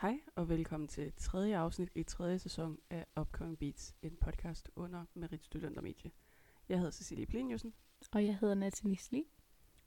[0.00, 5.04] Hej og velkommen til tredje afsnit i tredje sæson af Upcoming Beats, en podcast under
[5.14, 6.10] Merit Studentermedie.
[6.68, 7.74] Jeg hedder Cecilie Pleniusen,
[8.12, 9.24] Og jeg hedder Natalie Sli.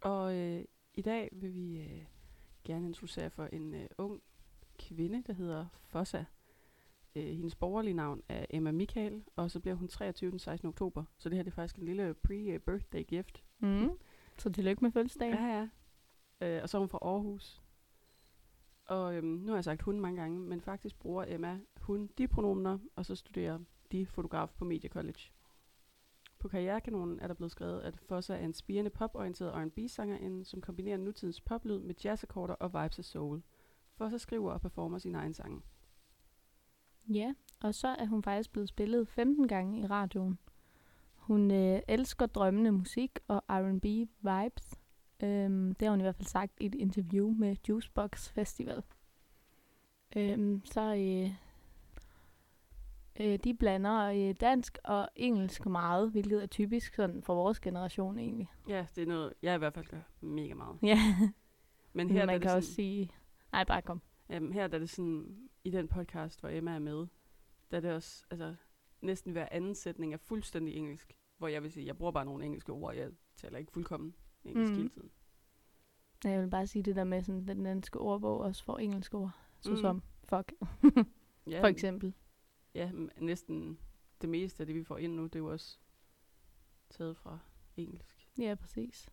[0.01, 2.05] og øh, i dag vil vi øh,
[2.63, 4.21] gerne introducere for en øh, ung
[4.79, 6.25] kvinde, der hedder Fossa.
[7.15, 10.67] Øh, hendes borgerlige navn er Emma Michael, og så bliver hun 23 den 16.
[10.67, 11.03] oktober.
[11.17, 13.43] Så det her det er faktisk en lille pre-birthday gift.
[13.59, 13.89] Mm.
[14.37, 15.33] Så tillykke med fødselsdagen.
[15.33, 15.67] Ja, ja.
[16.47, 17.62] Øh, og så er hun fra Aarhus.
[18.93, 22.27] Og øhm, nu har jeg sagt hun mange gange, men faktisk bruger Emma hun de
[22.27, 23.59] pronomener, og så studerer
[23.91, 25.19] de fotograf på Media College.
[26.39, 30.97] På Karrierekanonen er der blevet skrevet, at Fossa er en spirende poporienteret R&B-sangerinde, som kombinerer
[30.97, 33.41] nutidens poplyd med jazzakkorder og vibes af soul.
[33.95, 35.61] Fossa skriver og performer sine egne sange.
[37.07, 40.39] Ja, og så er hun faktisk blevet spillet 15 gange i radioen.
[41.15, 43.85] Hun øh, elsker drømmende musik og R&B
[44.21, 44.82] vibes.
[45.23, 48.83] Øhm, det har hun i hvert fald sagt i et interview med Juicebox Festival.
[50.15, 51.31] Øhm, så øh,
[53.19, 58.19] øh, de blander øh, dansk og engelsk meget, hvilket er typisk sådan for vores generation
[58.19, 58.51] egentlig.
[58.67, 60.77] Ja, det er noget, jeg i hvert fald gør mega meget.
[60.83, 60.97] Ja,
[61.93, 63.11] Men men her, der er man det kan sådan, også sige...
[63.51, 64.01] Nej, bare kom.
[64.29, 67.07] Jamen, her der er det sådan, i den podcast, hvor Emma er med,
[67.71, 68.55] der er det også, altså,
[69.01, 71.17] næsten hver anden sætning er fuldstændig engelsk.
[71.37, 74.15] Hvor jeg vil sige, jeg bruger bare nogle engelske ord, jeg taler ikke fuldkommen
[74.45, 74.77] engelsk Mhm.
[74.77, 75.09] hele tiden.
[76.25, 79.17] Ja, Jeg vil bare sige det der med, sådan, den danske ordbog også får engelske
[79.17, 79.31] ord.
[79.59, 79.77] Så Mhm.
[79.79, 80.53] som fuck,
[81.47, 82.13] Ja, for eksempel.
[82.75, 83.79] Ja, næsten
[84.21, 85.79] det meste af det, vi får ind nu, det er jo også
[86.89, 87.39] taget fra
[87.77, 88.27] engelsk.
[88.39, 89.09] Ja, præcis.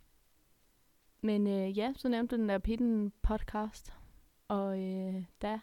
[1.23, 3.95] Men øh, ja, så nævnte den der Pitten podcast,
[4.49, 5.59] og øh, der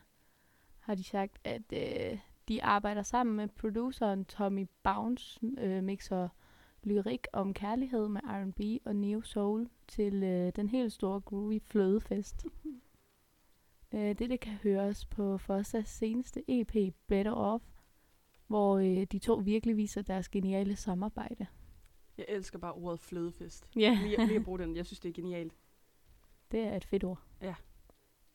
[0.80, 6.30] har de sagt, at øh, de arbejder sammen med produceren Tommy Bounce, øh, mixer
[6.84, 12.46] lyrik om kærlighed med R&B og neo soul til øh, den helt store groovy flødefest.
[13.94, 17.64] øh, det, det kan høres på Fossas seneste EP, Better Off,
[18.48, 21.48] hvor øh, de to virkelig viser deres geniale samarbejde.
[22.18, 23.70] Jeg elsker bare ordet flødefest.
[23.76, 25.54] Ja, Lige, lige at bruge den, jeg synes, det er genialt.
[26.52, 27.22] det er et fedt ord.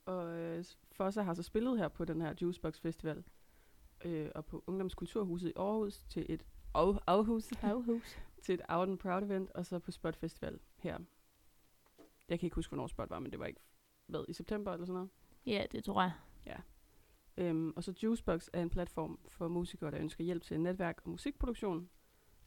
[0.04, 3.25] Og øh, Fossa har så spillet her på den her Juicebox Festival,
[4.04, 6.44] øh, og på Ungdomskulturhuset i Aarhus til et
[6.75, 8.19] Aarhus, Aarhus.
[8.42, 10.98] Til et Out and Proud event, og så på Spot Festival her.
[12.28, 13.60] Jeg kan ikke huske, hvornår Spot var, men det var ikke,
[14.06, 15.10] hvad, i september eller sådan noget?
[15.47, 16.12] Ja, det tror jeg.
[17.36, 21.10] Øhm, og så Juicebox er en platform for musikere, der ønsker hjælp til netværk og
[21.10, 21.88] musikproduktion.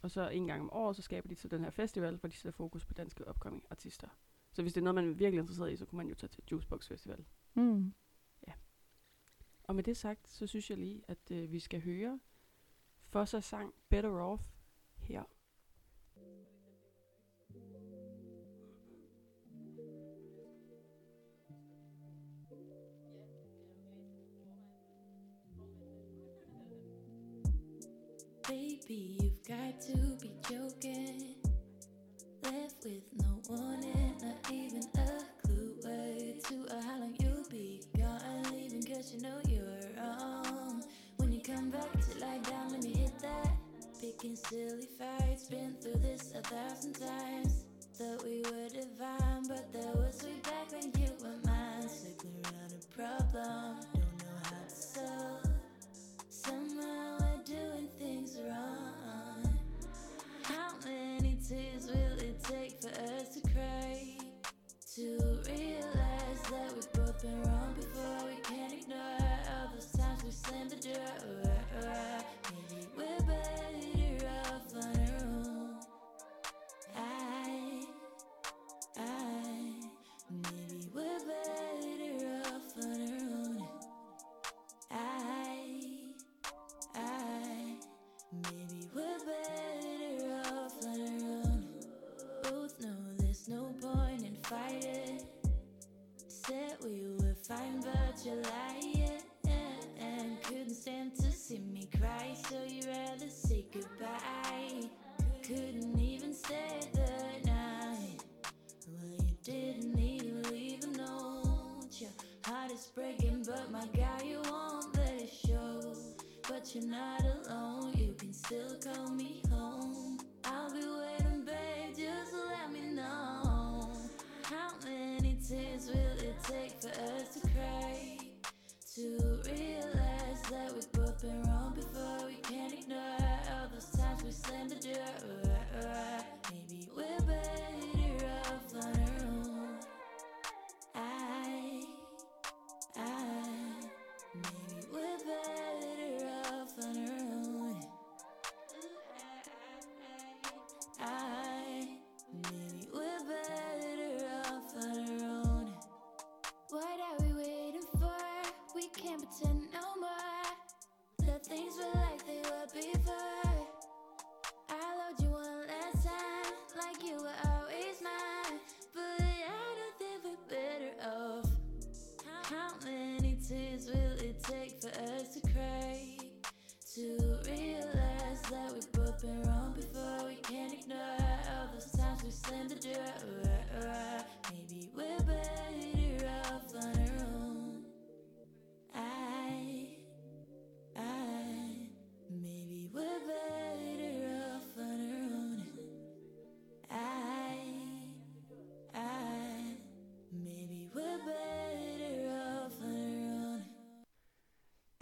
[0.02, 2.36] Og så en gang om året, så skaber de så den her festival, hvor de
[2.36, 4.08] sætter fokus på danske upcoming artister.
[4.54, 6.30] Så hvis det er noget, man er virkelig interesseret i, så kunne man jo tage
[6.30, 7.26] til Juicebox Festival.
[7.54, 7.94] Mm.
[9.68, 12.20] Og med det sagt, så synes jeg lige, at øh, vi skal høre
[13.04, 14.44] Fossa sang Better Off
[14.98, 15.24] her.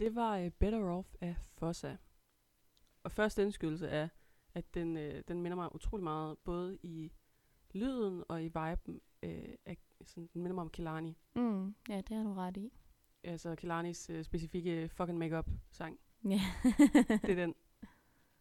[0.03, 1.95] Det var uh, Better Off af Fossa.
[3.03, 4.07] Og første indskydelse er,
[4.53, 7.11] at den, øh, den minder mig utrolig meget, både i
[7.73, 9.01] lyden og i viben.
[9.23, 11.17] Øh, af, sådan, den minder mig om Kilani.
[11.35, 12.73] Mm, ja, det har du ret i.
[13.23, 15.99] Altså Kilanis øh, specifikke fucking makeup sang.
[16.29, 16.41] Ja.
[17.07, 17.55] Det er den.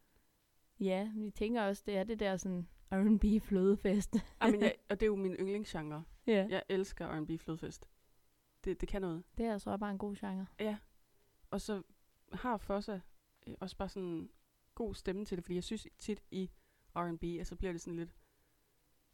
[0.91, 4.17] ja, vi tænker også, det er det der sådan R&B flødefest.
[4.41, 6.05] Ej, men jeg, og det er jo min yndlingsgenre.
[6.27, 6.47] ja.
[6.51, 7.89] Jeg elsker R&B flodfest.
[8.65, 9.23] Det, det kan noget.
[9.39, 10.47] Det er altså bare en god genre.
[10.61, 10.77] Ja.
[11.53, 11.83] Og så
[12.33, 13.01] har Fossa
[13.47, 14.31] øh, også bare sådan en
[14.75, 16.51] god stemme til det, fordi jeg synes tit i
[16.97, 18.17] R&B, at så bliver det sådan lidt,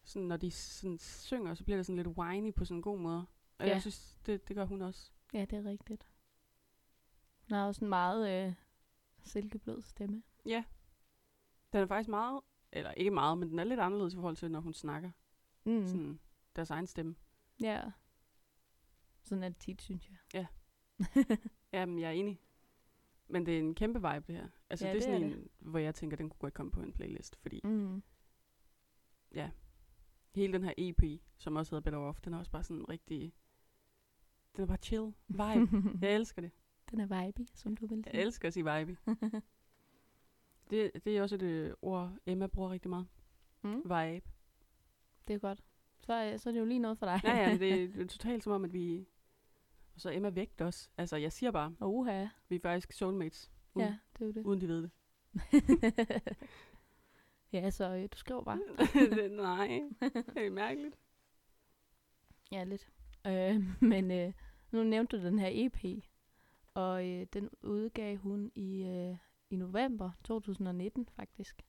[0.05, 2.99] sådan når de sådan synger, så bliver det sådan lidt whiny på sådan en god
[2.99, 3.27] måde.
[3.59, 3.73] Og Ja.
[3.73, 5.11] jeg synes, det, det gør hun også.
[5.33, 6.09] Ja, det er rigtigt.
[7.49, 8.55] Hun har også en meget øh,
[9.23, 10.23] silkeblød stemme.
[10.47, 10.65] Ja.
[11.73, 12.41] Den er faktisk meget,
[12.73, 15.11] eller ikke meget, men den er lidt anderledes i forhold til, når hun snakker.
[15.65, 15.87] Mm.
[15.87, 16.21] Sådan
[16.57, 17.15] deres egen stemme.
[17.61, 17.91] Ja.
[19.23, 20.47] Sådan er det tit, synes jeg.
[21.73, 22.41] Jamen, jeg er enig.
[23.29, 24.49] Men det er en kæmpe vibe, det her.
[24.71, 26.73] Altså, Ja, det er det sådan er en, hvor jeg tænker, den kunne godt komme
[26.73, 28.03] på en playlist, fordi Mm.
[29.35, 29.51] ja,
[30.35, 31.03] hele den her EP,
[31.39, 33.35] som også hedder Better Off, den er også bare sådan en rigtig,
[34.57, 35.83] den er bare chill vibe.
[36.07, 36.51] jeg elsker det.
[36.91, 38.17] Den er vibey, som du vil sige.
[38.17, 38.97] Jeg elsker at sige vibe.
[40.71, 43.07] det, det er også et øh, ord, Emma bruger rigtig meget.
[43.63, 43.75] mm.
[43.77, 44.27] Vibe.
[45.29, 45.65] Det er godt.
[46.01, 47.21] Så, øh, så er det jo lige noget for dig.
[47.25, 49.07] Ja, ja, det, det er totalt som om, at vi...
[49.99, 50.89] Og så Emma vægt også.
[50.99, 52.27] Altså, jeg siger bare, Uha.
[52.49, 53.51] vi er faktisk soulmates.
[53.75, 54.45] Uden, Ja, det er jo det.
[54.47, 54.91] uden de ved det.
[57.53, 58.61] ja, så øh, du skriver bare.
[59.17, 59.81] det nej,
[60.35, 60.95] det er mærkeligt.
[62.53, 62.91] Ja, lidt.
[63.27, 64.33] Øh, men øh,
[64.71, 66.05] nu nævnte du den her EP,
[66.75, 69.17] og øh, den udgav hun i, øh,
[69.51, 71.63] i november 2019 faktisk.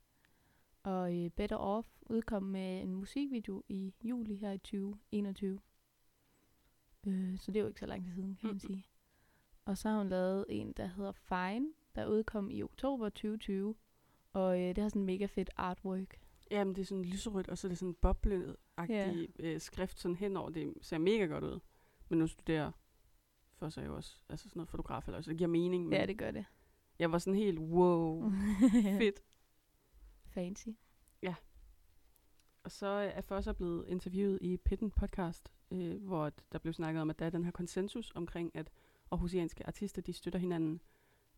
[0.83, 5.59] Og øh, Better Off udkom med en musikvideo i juli her i 2021.
[7.07, 8.59] Øh, så det er jo ikke så lang tid siden, kan man Mm.
[8.59, 8.83] sige.
[9.65, 13.75] Og så har hun lavet en, der hedder Fine, der udkom i oktober 2020.
[14.33, 16.19] Og øh, det har sådan mega fedt artwork.
[16.51, 20.49] Jamen, det er sådan lyserødt, og så er det sådan boblet-agtig øh, skrift sådan henover.
[20.49, 21.59] Det ser mega godt ud.
[22.09, 22.71] Men nu studerer
[23.53, 25.83] for sig jo også altså sådan noget fotograf, eller så det giver mening.
[25.83, 26.45] Men Ja, det gør det.
[26.99, 28.31] Jeg var sådan helt, wow,
[28.99, 29.23] fedt.
[30.25, 30.67] Fancy.
[32.69, 37.09] Og så er Fossa blevet interviewet i Pitten podcast, øh, hvor der blev snakket om,
[37.09, 38.71] at der er den her konsensus omkring, at
[39.11, 40.81] aarhusianske artister, de støtter hinanden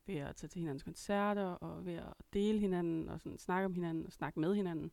[0.05, 3.73] ved at tage til hinandens koncerter, og ved at dele hinanden, og sådan snakke om
[3.73, 4.91] hinanden, og snakke med hinanden.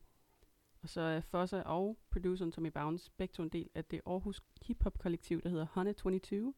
[0.81, 4.41] Og så er Fossa og produceren Tommy Bounce begge to en del af det Aarhus
[4.61, 6.53] hip-hop-kollektiv, der hedder Honey 22,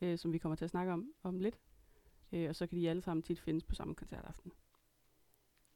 [0.00, 1.58] øh, som vi kommer til at snakke om om lidt.
[2.32, 4.52] Øh, og så kan de alle sammen tit findes på samme koncertaften.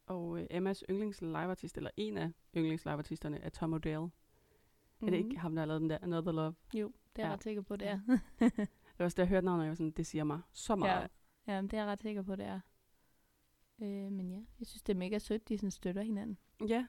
[0.07, 4.01] Og øh, Emmas yndlings liveartist, eller en af yndlings liveartisterne, er Tom Odell.
[4.01, 5.07] Mm.
[5.07, 6.55] Er det ikke ham, der har lavet den der Another Love?
[6.75, 7.33] Jo, det er jeg Ja.
[7.33, 8.01] ret sikker på, det er.
[8.93, 11.11] Det var også da jeg hørte navnet, jeg var sådan, det siger mig så meget.
[11.47, 12.61] ja, men det er jeg ret sikker på, det er.
[13.83, 16.39] Øh, men ja, jeg synes, det er mega sødt, de sådan støtter hinanden.
[16.69, 16.87] Ja,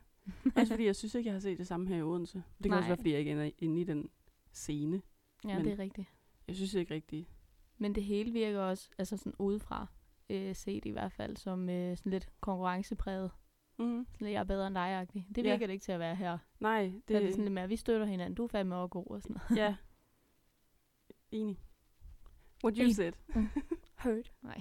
[0.56, 2.38] også fordi jeg synes ikke, jeg har set det samme her i Odense.
[2.38, 2.78] Det kan Nej.
[2.78, 4.10] også være, fordi jeg ikke er inde i den
[4.52, 5.02] scene.
[5.48, 6.08] Ja, Men- det er rigtigt.
[6.48, 7.28] Jeg synes ikke rigtigt.
[7.78, 9.88] Men det hele virker også, altså sådan udefra,
[10.30, 13.32] øh, set i hvert fald, som øh, sådan lidt konkurrencepræget.
[13.80, 14.06] Mm.
[14.12, 15.22] Sådan lidt, jeg er bedre end dig -agtig.
[15.36, 15.52] Det Ja.
[15.52, 16.38] virker det ikke til at være her.
[16.60, 18.88] Nej, Det, det er det sådan lidt mere, vi støtter hinanden, du er fandme også
[18.88, 19.62] god og sådan noget.
[19.62, 19.76] Ja.
[21.32, 21.60] Enig.
[22.64, 23.14] What you said.
[24.04, 24.32] Hurt.
[24.42, 24.60] Nej.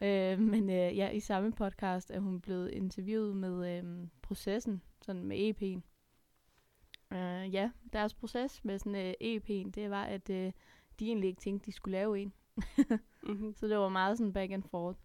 [0.32, 5.24] øh, men øh, ja, i samme podcast er hun blevet interviewet med øh, processen, sådan
[5.24, 5.80] med EP'en.
[7.16, 10.52] Øh, ja, deres proces med sådan øh, EP'en, det var, at øh,
[10.98, 12.32] de egentlig ikke tænkte, de skulle lave en.
[13.22, 13.54] Mm-hmm.
[13.58, 14.98] Så det var meget sådan back and forth.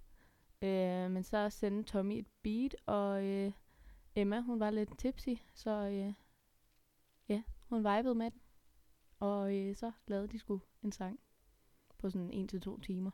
[0.61, 3.51] Øh, men så sendte Tommy et beat, og øh,
[4.15, 6.13] Emma, hun var lidt tipsy, så øh,
[7.29, 8.41] ja, hun vibede med den.
[9.19, 11.19] Og øh, så lavede de sgu en sang
[11.97, 13.11] på sådan en til to timer.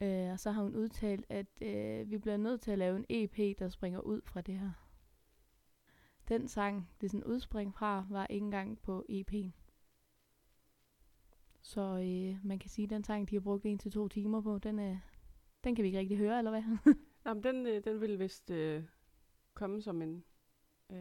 [0.00, 3.06] Øh, og så har hun udtalt, at øh, vi bliver nødt til at lave en
[3.08, 4.70] EP, der springer ud fra det her.
[6.28, 9.50] Den sang, det sådan udspring fra, var ikke engang på EP'en.
[11.68, 14.40] Så øh, man kan sige, at den sang, de har brugt en til to timer
[14.40, 14.98] på, den, er,
[15.64, 16.94] den kan vi ikke rigtig høre, eller hvad?
[17.26, 18.84] Jamen, den, øh, den vil vist øh,
[19.54, 20.24] komme som en,
[20.92, 20.98] øh,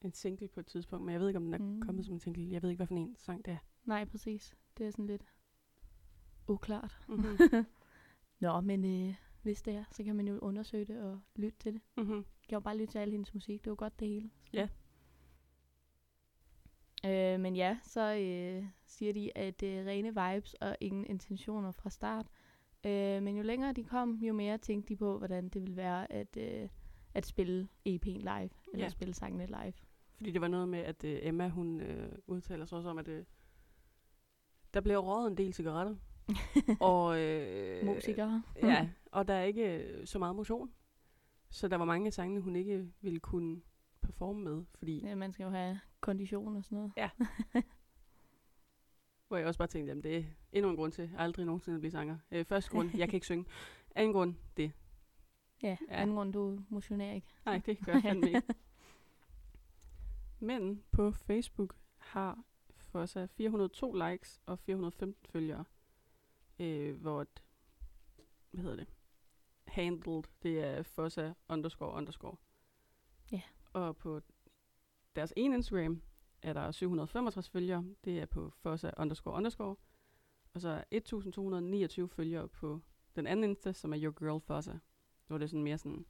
[0.00, 1.64] en single på et tidspunkt, men jeg ved ikke, om den er Mm.
[1.64, 1.80] mm.
[1.82, 2.50] kommet som en single.
[2.52, 3.58] Jeg ved ikke, hvad for en sang det er.
[3.84, 4.56] Nej, præcis.
[4.78, 5.24] Det er sådan lidt
[6.48, 6.98] uklart.
[7.08, 7.64] Mm-hmm.
[8.40, 11.72] Nå, men øh, hvis det er, så kan man jo undersøge det og lytte til
[11.74, 11.80] det.
[11.96, 12.16] mm-hmm.
[12.16, 13.64] Jeg kan jo bare lytte til al hendes musik.
[13.64, 14.30] Det var godt det hele.
[14.52, 14.68] Ja.
[17.06, 21.70] Øh, men ja, så øh, siger de, at det er rene vibes og ingen intentioner
[21.70, 22.26] fra start.
[22.86, 26.12] Øh, men jo længere de kom, jo mere tænkte de på, hvordan det ville være
[26.12, 26.68] at, øh,
[27.14, 28.88] at spille EP'en live, eller Ja.
[28.88, 29.72] spille sangene live.
[30.16, 33.08] Fordi det var noget med, at øh, Emma, hun øh, udtaler sig også om, at
[33.08, 33.24] øh,
[34.74, 35.96] der bliver røget en del cigaretter.
[36.80, 38.42] og, øh, Musikere.
[38.62, 40.70] Ja, og der er ikke øh, så meget motion.
[41.50, 43.60] Så der var mange af sangene, hun ikke ville kunne
[44.06, 46.92] performe med, fordi Ja, man skal jo have kondition og sådan noget.
[49.28, 51.80] Hvor jeg også bare tænkte, jamen det er endnu en grund til aldrig nogensinde at
[51.80, 52.18] blive sanger.
[52.30, 53.44] Øh, første grund, jeg kan ikke synge.
[53.94, 54.72] Anden grund, det.
[55.62, 55.76] Ja, Ja.
[55.90, 56.02] ja.
[56.02, 57.26] anden grund, du motionerer ikke.
[57.44, 58.42] Nej, det gør jeg fandme ikke.
[60.40, 62.44] Men på Facebook har
[62.78, 65.64] for sig 402 likes og 415 følgere.
[66.58, 67.42] Øh, hvor et,
[68.50, 68.88] hvad hedder det?
[69.66, 72.36] Handled, det er Fossa underscore underscore.
[73.32, 73.40] Ja.
[73.76, 74.20] Og på
[75.16, 76.02] deres ene Instagram
[76.42, 77.84] er der 765 følgere.
[78.04, 79.76] Det er på Fossa underscore underscore.
[80.54, 82.80] Og så er 1229 følgere på
[83.16, 84.78] den anden Insta, som er Your Girl Fossa.
[85.26, 86.06] Hvor det er sådan mere sådan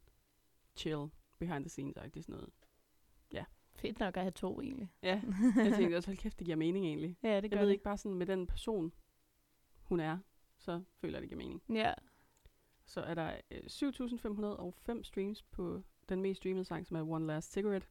[0.76, 1.08] chill,
[1.38, 2.50] behind the scenes agtigt sådan noget.
[3.74, 4.92] Fedt nok at have to, egentlig.
[5.02, 5.22] Ja,
[5.56, 7.16] jeg tænkte også, hold kæft, det giver mening egentlig.
[7.22, 7.72] Ja, det Jeg gør ved det.
[7.72, 8.92] ikke bare sådan med den person,
[9.82, 10.18] hun er,
[10.58, 11.62] så føler jeg, det giver mening.
[11.68, 11.94] Ja.
[12.84, 13.58] Så er der øh,
[14.96, 17.88] 7.505 streams på den mest streamede sang, som er One Last Cigarette.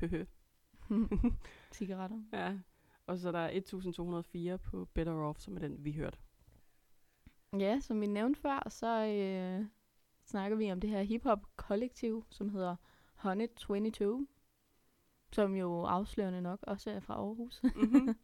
[0.00, 0.24] Høhø.
[1.72, 2.22] Cigaretter.
[2.32, 2.58] ja.
[3.06, 6.18] Og så er der 1.204 på Better Off, som er den, vi hørte.
[7.58, 9.66] Ja, som vi nævnte før, så øh,
[10.24, 12.76] snakker vi om det her hip-hop-kollektiv, som hedder
[13.14, 14.26] Honey 22,
[15.32, 17.62] som jo afslørende nok også er fra Aarhus.
[17.62, 18.16] Mhm.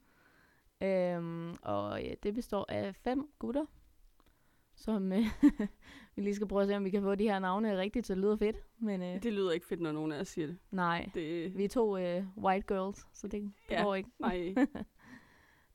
[0.89, 3.67] øhm, og ja, det består af fem gutter,
[4.77, 5.19] som øh,
[6.17, 8.15] vi lige skal prøve at se, om vi kan få de her navne rigtigt, så
[8.15, 8.57] det lyder fedt.
[8.79, 10.59] Men øh, det lyder ikke fedt, når nogen af os siger det.
[10.71, 13.33] nej, det vi er to øh, white girls, så det,
[13.69, 13.83] det Ja.
[13.83, 14.11] går ikke.
[14.21, 14.55] nej.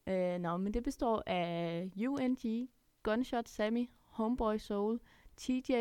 [0.07, 2.69] Øh, nå, men det består af UNG,
[3.03, 4.99] Gunshot Sammy, Homeboy Soul,
[5.37, 5.71] TJ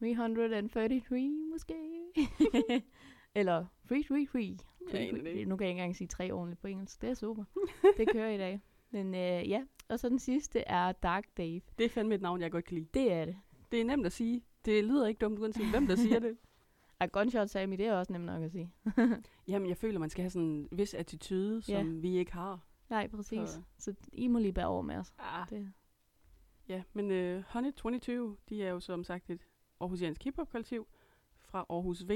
[0.00, 1.74] 333 måske.
[3.34, 4.58] Eller 333.
[4.92, 5.44] Jeg aner det ikke.
[5.48, 7.00] Nu kan jeg ikke engang sige tre ordentligt på engelsk.
[7.02, 7.44] Det er super.
[7.96, 8.60] det kører i dag.
[8.90, 11.60] Men øh, ja, og så den sidste er Dark Dave.
[11.78, 12.88] Det er fandme et navn, jeg godt kan lide.
[12.94, 13.36] Det er det.
[13.72, 14.42] Det er nemt at sige.
[14.64, 16.36] Det lyder ikke dumt, uanset hvem der siger det.
[17.00, 18.72] Og Gunshot Sammy, det er også nemt nok at sige.
[19.48, 21.82] Jamen, jeg føler, man skal have sådan en vis attitude, som Ja.
[21.82, 22.60] vi ikke har.
[22.90, 23.48] Nej, præcis.
[23.48, 25.12] Så- Så I må lige bære over med os.
[25.18, 25.48] Ah.
[25.50, 25.72] Det.
[26.68, 29.46] Ja, men uh, Honey 22, de er jo som sagt et
[29.80, 30.86] aarhusiansk hiphop-kollektiv
[31.40, 32.10] fra Aarhus V.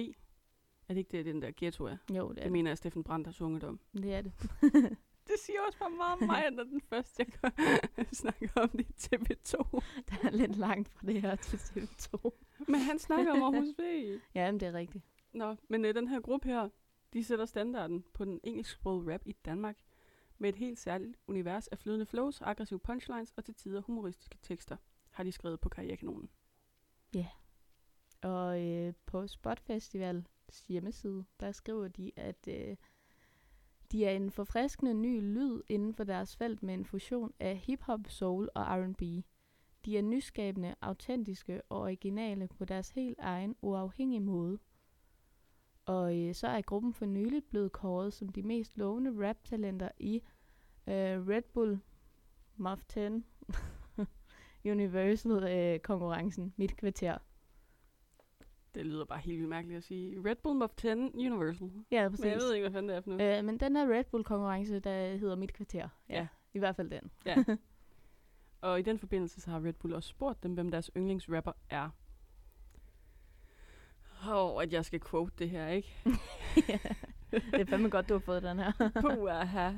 [0.89, 1.97] Er det ikke det, den der ghetto er?
[2.11, 2.53] Jo, det er Det det.
[2.53, 3.81] mener jeg, Steffen Brandt har sunget om.
[3.93, 4.33] Det er det.
[5.29, 7.53] Det siger også bare meget om mig, når den første, jeg
[7.95, 9.81] kan snakke om det i TV2.
[10.11, 12.31] Der er lidt langt fra det her til TV2.
[12.69, 13.83] Men han snakker om Aarhus V.
[14.35, 15.05] Ja, men det er rigtigt.
[15.33, 16.69] Nå, men øh, den her gruppe her,
[17.13, 19.79] de sætter standarden på den engelsksprogede rap i Danmark
[20.39, 24.77] med et helt særligt univers af flydende flows, aggressive punchlines og til tider humoristiske tekster,
[25.11, 26.31] har de skrevet på Karrierekanonen.
[28.23, 32.77] Og øh, på Spot Festivals hjemmeside, der skriver de, at øh,
[33.95, 38.01] de er en forfriskende ny lyd inden for deres felt med en fusion af hip-hop,
[38.09, 39.01] soul og R&B.
[39.85, 44.59] De er nyskabende, autentiske og originale på deres helt egen uafhængige måde.
[45.87, 50.23] Og øh, så er gruppen for nyligt blevet kåret som de mest lovende rap-talenter i
[50.87, 51.81] øh, Red Bull
[52.57, 52.99] Muff 10
[54.73, 57.19] Universal-konkurrencen øh, Mit Kvarter.
[58.75, 60.17] Det lyder bare helt vildt mærkeligt at sige.
[60.25, 61.71] Red Bull Muff 10 Universal.
[61.91, 62.23] Ja, præcis.
[62.25, 63.39] Men jeg ved ikke, hvad fanden det er for noget.
[63.39, 65.89] Øh, men den her Red Bull-konkurrence, der hedder Mit Kvarter.
[66.09, 66.27] Ja, Ja.
[66.55, 67.11] I hvert fald den.
[67.27, 67.45] Ja.
[68.61, 71.91] Og i den forbindelse så har Red Bull også spurgt dem, hvem deres yndlingsrapper er.
[74.27, 75.95] Og at jeg skal quote det her, ikke?
[77.31, 78.73] det er fandme godt, du har fået den her.
[79.01, 79.73] Puh, aha.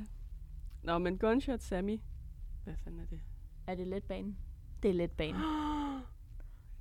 [0.83, 1.99] Nå, men Gunshot Sammy.
[2.65, 3.21] Hvad fanden er det?
[3.67, 4.39] er det letbanen?
[4.83, 5.41] Det er letbanen.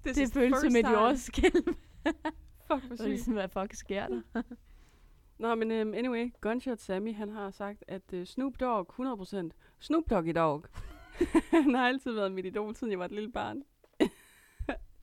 [0.04, 1.76] Det føles som et jordskælv.
[2.68, 3.08] Fuck, hvor Og sygt.
[3.10, 4.22] ligesom, hvad fuck sker der?
[5.40, 10.10] Nå, men um, anyway, Gunshot Sammy, han har sagt, at uh, Snoop Dogg, 100%, Snoop
[10.10, 10.66] Doggy Dog,
[11.52, 13.64] han har altid været mit idol, siden jeg var et lille barn.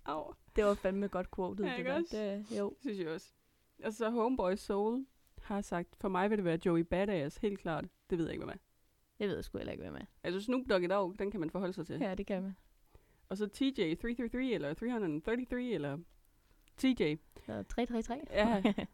[0.05, 1.95] Au, Det var fandme godt quoted, Ja, det der.
[1.95, 2.17] også?
[2.51, 2.73] Det, jo.
[2.81, 3.33] synes jeg også.
[3.85, 5.07] Og så Homeboy Soul
[5.43, 7.85] har sagt, for mig vil det være Joey Badass, helt klart.
[8.11, 8.61] Det ved jeg ikke, hvad med.
[9.19, 10.05] Jeg ved sgu heller ikke, hvem er.
[10.23, 11.99] Altså Snoop Doggy Dogg, den kan man forholde sig til.
[12.01, 12.57] Ja, det kan man.
[13.29, 15.99] Og så TJ 333 eller 333 eller
[16.77, 17.15] TJ.
[17.47, 18.21] Så 333.
[18.31, 18.63] Ja.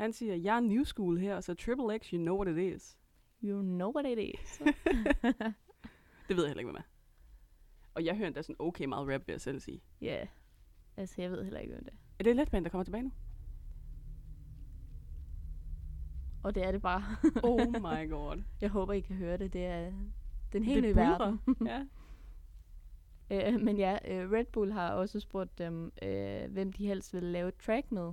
[0.00, 2.98] Han siger, jeg er new school her, så Triple X, you know what it is.
[3.42, 4.58] you know what it is.
[6.28, 6.82] Det ved jeg heller ikke, hvad med.
[7.94, 9.82] Og jeg hører endda sådan okay meget rap, vil jeg selv sige.
[10.00, 10.16] Ja.
[10.16, 10.26] yeah.
[10.96, 11.96] Altså, jeg ved heller ikke, hvem det er.
[12.18, 13.12] Er det Letband, der kommer tilbage nu?
[16.42, 17.02] Og det er det bare.
[17.42, 18.42] Oh my god.
[18.60, 19.52] jeg håber, I kan høre det.
[19.52, 19.92] Det er
[20.52, 21.40] den helt nye verden.
[21.66, 21.86] ja.
[23.30, 27.32] Øh, men ja, øh, Red Bull har også spurgt dem, øh, hvem de helst ville
[27.32, 28.12] lave et track med.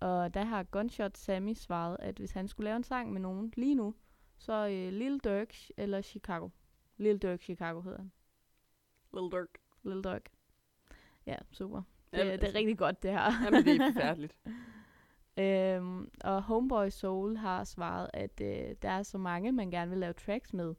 [0.00, 3.52] Og der har Gunshot Sammy svaret, at hvis han skulle lave en sang med nogen
[3.56, 3.94] lige nu,
[4.38, 6.48] så øh, Lil Durk eller Chicago.
[6.96, 8.12] Lil Durk Chicago hedder han.
[9.12, 9.58] Lil Durk.
[9.82, 10.28] Lil Durk.
[11.26, 11.82] Ja, super.
[12.12, 13.44] Det, Jamen, det er altså- rigtig godt, det her.
[13.44, 14.36] Jamen, det er forfærdeligt.
[15.38, 19.98] Øhm, og Homeboy Soul har svaret, at øh, der er så mange, man gerne vil
[20.00, 20.74] lave tracks med.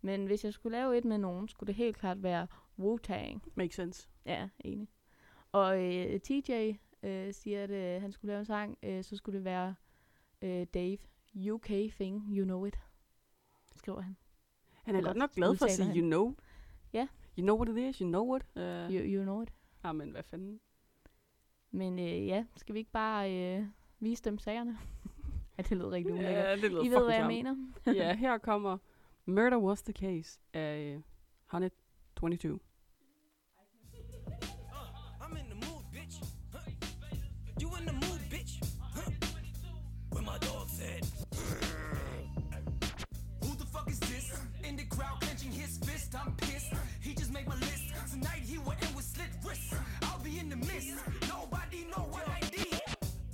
[0.00, 2.46] Men hvis jeg skulle lave et med nogen, skulle det helt klart være
[2.78, 3.42] Wu-Tang.
[3.54, 4.08] Makes sense.
[4.26, 4.88] Ja, enig.
[5.52, 9.36] Og øh, TJ øh, siger, at øh, han skulle lave en sang, øh, så skulle
[9.36, 9.74] det være
[10.42, 10.98] øh, Dave,
[11.50, 12.78] UK thing, you know it,
[13.76, 14.16] skriver han.
[14.82, 15.96] Han er Eller godt nok glad for at sige, han.
[15.96, 16.34] you know.
[16.92, 17.06] Ja.
[17.38, 18.46] You know what it is, you know what.
[18.56, 19.52] Uh, You, you know it.
[19.82, 20.60] Ah, men hvad fanden.
[21.70, 23.66] Men øh, ja, skal vi ikke bare øh,
[24.00, 24.78] vise dem sagerne?
[25.58, 26.34] ja, det lyder rigtig ulækkert.
[26.34, 27.56] Ja, det lyder I ved, hvad jeg mener.
[27.86, 28.78] ja, her kommer
[29.24, 31.02] Murder Was The Case af uh,
[31.46, 32.58] 122.
[44.96, 46.14] Crowd clenching his fist.
[46.14, 46.72] I'm pissed.
[47.00, 47.84] He just made my list.
[48.10, 49.74] Tonight he will end with slit wrists.
[50.02, 50.94] I'll be in the mist.
[51.28, 52.80] Nobody know what I did.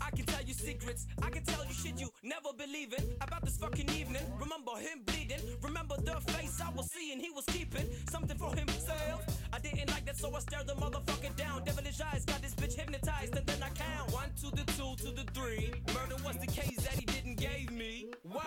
[0.00, 1.06] I can tell you secrets.
[1.22, 4.24] I can tell you shit you never believe in about this fucking evening.
[4.40, 5.42] Remember him bleeding.
[5.62, 7.20] Remember the face I was seeing.
[7.20, 9.24] He was keeping something for himself.
[9.52, 11.64] I didn't like that, so I stared the motherfucker down.
[11.64, 15.10] Devilish eyes got this bitch hypnotized, and then I count one to the two to
[15.14, 15.72] the three.
[15.94, 18.12] Murder was the case that he didn't gave me.
[18.22, 18.42] Why?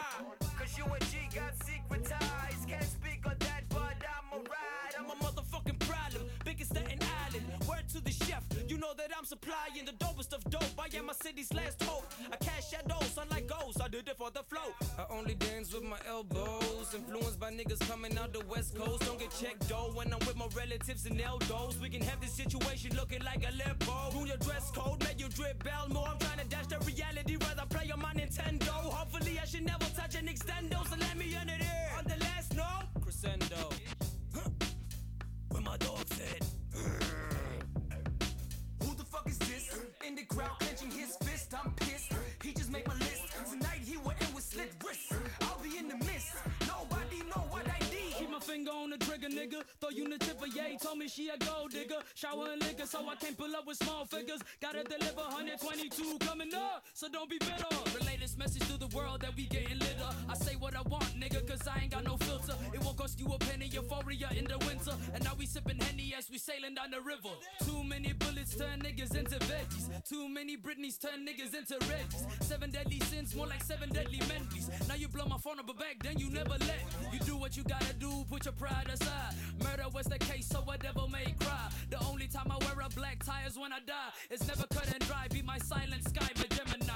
[0.60, 2.06] Cause you and G got secret
[8.76, 10.78] You know that I'm supplying the dopest of dope.
[10.78, 12.12] I am my city's last hope.
[12.30, 13.80] I cast shadows, unlike ghosts.
[13.80, 14.74] I did it for the flow.
[15.00, 16.94] I only dance with my elbows.
[16.94, 19.06] Influenced by niggas coming out the west coast.
[19.06, 21.80] Don't get checked though when I'm with my relatives and eldos.
[21.80, 24.12] We can have this situation looking like a limbo.
[24.14, 26.10] Rule your dress code, make you drip bell more.
[26.10, 26.25] I'm
[49.00, 49.55] to drink nigga.
[51.08, 52.02] She a gold digger.
[52.16, 54.40] Shower and liquor, so I can't pull up with small figures.
[54.60, 57.66] Gotta deliver 122 coming up, so don't be bitter.
[57.98, 60.10] The latest message to the world that we getting litter.
[60.28, 62.56] I say what I want, nigga, cause I ain't got no filter.
[62.74, 64.94] It won't cost you a penny, euphoria in the winter.
[65.14, 67.36] And now we sipping Henny as we sailing down the river.
[67.64, 70.04] Too many bullets turn niggas into veggies.
[70.10, 72.44] Too many Britneys turn niggas into Reggies.
[72.44, 74.68] Seven deadly sins, more like seven deadly mendies.
[74.88, 76.82] Now you blow my phone up, but back then you never let.
[77.14, 79.36] You do what you gotta do, put your pride aside.
[79.64, 81.70] Murder was the case, so a devil may cry.
[81.90, 83.94] The only time I wear a black tie is when I die.
[84.30, 86.94] It's never cut and dry, be my silent sky, my Gemini.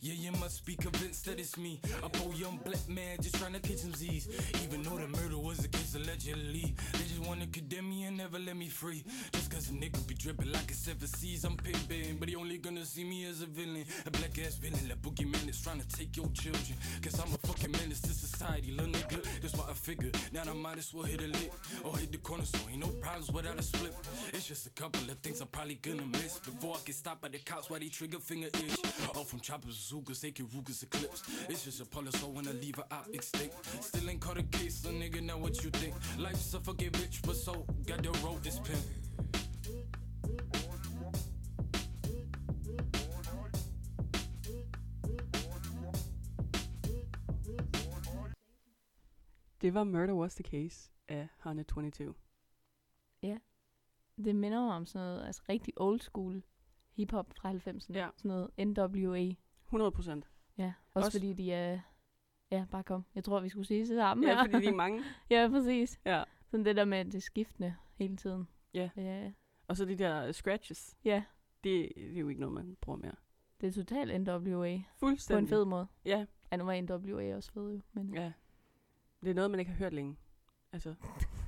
[0.00, 0.97] Yeah, you must be convinced
[1.28, 1.80] that it's me.
[2.02, 4.28] A poor young black man just trying to catch some Z's.
[4.64, 6.74] Even though the murder was a case allegedly.
[6.92, 9.04] They just wanna condemn me and never let me free.
[9.32, 11.44] Just cause a nigga be dripping like a seven seas.
[11.44, 13.84] I'm pimping, but he only gonna see me as a villain.
[14.06, 16.78] A black ass villain, that boogeyman that's trying to take your children.
[17.02, 19.22] Cause I'm a fucking menace to society, little nigga.
[19.40, 20.16] That's what I figured.
[20.32, 21.52] Now I might as well hit a lick
[21.84, 23.94] or hit the corner, so ain't no problems without a split.
[24.32, 27.28] It's just a couple of things I'm probably gonna miss before I get stopped by
[27.28, 28.76] the cops while they trigger finger itch.
[29.14, 31.22] All from choppers, Zugas, AK Rugas, Eclipse.
[31.48, 33.54] It's just a polish, so when I leave her out extinct.
[33.82, 35.94] Still ain't caught a case, so nigga, now what you think?
[36.18, 38.80] Life's a fucking bitch, but so got the road this pimp.
[49.60, 52.14] Det var Murder Was The Case af 122.
[54.24, 56.42] Det minder mig om sådan noget, altså rigtig old school
[56.96, 57.92] hiphop fra 90'erne.
[57.94, 58.08] Ja.
[58.16, 59.34] Sådan noget NWA.
[59.64, 60.28] 100 procent.
[60.58, 61.80] Ja, også, Også- fordi de er...
[62.50, 63.04] Ja, bare kom.
[63.14, 64.44] Jeg tror, vi skulle sige det sammen Ja, her.
[64.50, 65.02] fordi de er mange.
[65.30, 66.00] ja, præcis.
[66.04, 66.22] Ja.
[66.50, 68.48] Sådan det der med det skiftende hele tiden.
[68.74, 68.90] Ja.
[68.96, 69.32] Ja,
[69.68, 70.96] Og så de der scratches.
[71.04, 71.24] ja.
[71.64, 73.14] det, det er jo ikke noget, man bruger mere.
[73.60, 74.78] Det er totalt NWA.
[74.78, 75.42] På Fuldstændig.
[75.42, 75.86] en fed måde.
[76.04, 77.80] Ja, Ja, nu var NWA også fed jo.
[77.92, 78.32] Men ja.
[79.20, 80.16] Det er noget, man ikke har hørt længe.
[80.72, 80.94] Altså,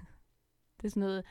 [0.80, 1.24] det er sådan noget...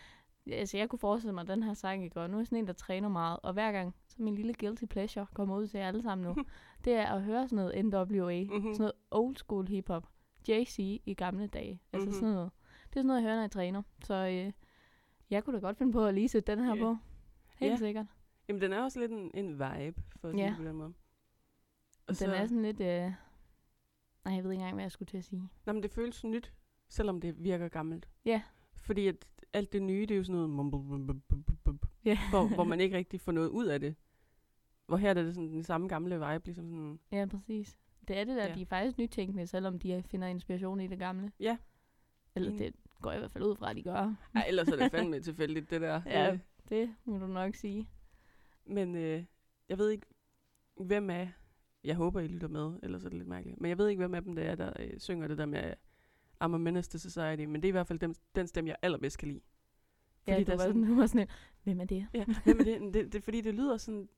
[0.51, 2.67] Altså, jeg kunne forestille mig, at den her sang ikke og Nu er sådan en,
[2.67, 3.39] der træner meget.
[3.43, 6.43] Og hver gang, så min lille guilty pleasure kommer ud til jer alle sammen nu.
[6.85, 8.43] det er at høre sådan noget NWA.
[8.43, 8.73] Mhm.
[8.73, 10.07] Sådan noget old school hiphop.
[10.47, 11.81] JC i gamle dage.
[11.93, 12.13] Altså Mhm.
[12.19, 12.51] sådan noget.
[12.89, 13.81] Det er sådan noget, jeg hører, når jeg træner.
[14.03, 14.51] Så øh,
[15.29, 16.81] jeg kunne da godt finde på at lige sætte den her Ja.
[16.83, 16.97] på.
[17.55, 17.77] Helt Ja.
[17.77, 18.05] sikkert.
[18.47, 20.93] jamen, den er også lidt en, en vibe, for at sige det på den måde.
[22.07, 22.79] Og den er sådan lidt...
[22.81, 23.11] Øh...
[24.29, 25.49] Nej, jeg ved ikke engang, hvad jeg skulle til at sige.
[25.65, 26.53] Nå, men det føles nyt,
[26.89, 28.07] selvom det virker gammelt.
[28.25, 28.41] Ja.
[28.75, 29.15] Fordi at
[29.53, 30.49] alt det nye, det er jo sådan noget
[32.05, 32.17] Ja.
[32.29, 33.95] hvor, hvor man ikke rigtig får noget ud af det.
[34.87, 37.77] Hvor her er det sådan den samme gamle vibe, ligesom sådan, Ja, præcis.
[38.07, 38.49] Det er det der, Ja.
[38.49, 38.55] ja.
[38.55, 41.31] de er faktisk nytænkende, selvom de finder inspiration i det gamle.
[41.39, 41.57] Ja.
[42.35, 44.15] Eller det går jeg i hvert fald ud fra, at de gør.
[44.35, 46.01] ej, ellers er det fandme tilfældigt, det der.
[46.05, 46.33] Ja.
[46.33, 46.39] Øh,
[46.69, 47.87] Det må du nok sige.
[48.65, 49.23] Men øh,
[49.69, 50.07] jeg ved ikke,
[50.81, 51.31] hvem af,
[51.83, 54.13] jeg håber, I lytter med, ellers er det lidt mærkeligt, men jeg ved ikke, hvem
[54.13, 55.73] af dem det er, der øh, synger det der med
[56.43, 58.77] I'm a menace to society, men det er i hvert fald dem, den stemme, jeg
[58.81, 59.41] allerbedst kan lide.
[60.27, 61.27] Ja, Fordi du der var, er sådan, du var sådan, en,
[61.63, 62.07] hvem er det?
[62.13, 62.81] Ja, hvem er det?
[62.81, 63.23] det, det, det?
[63.23, 64.09] Fordi det lyder sådan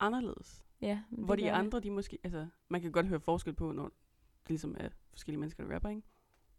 [0.00, 0.64] anderledes.
[0.80, 3.84] Ja, men hvor de andre, de måske, altså, man kan godt høre forskel på, når
[3.84, 6.02] det ligesom er forskellige mennesker, der rapper, ikke?